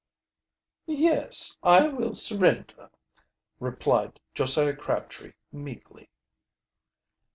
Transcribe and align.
"Yes, 0.87 1.59
I 1.61 1.87
will 1.87 2.15
surrender," 2.15 2.89
replied 3.59 4.19
Josiah 4.33 4.75
Crabtree 4.75 5.33
meekly. 5.51 6.09